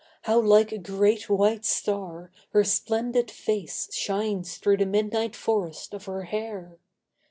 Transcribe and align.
How 0.23 0.39
like 0.39 0.71
a 0.71 0.79
great 0.79 1.29
white 1.29 1.63
star, 1.63 2.31
her 2.53 2.63
splendid 2.63 3.29
face 3.29 3.87
Shines 3.93 4.57
through 4.57 4.77
the 4.77 4.87
midnight 4.87 5.35
forest 5.35 5.93
of 5.93 6.05
her 6.05 6.23
hair! 6.23 6.79